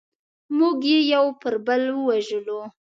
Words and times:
موږ 0.57 0.77
یې 0.91 0.99
یو 1.13 1.25
پر 1.41 1.53
بل 1.65 1.81
ووژلو. 1.93 2.59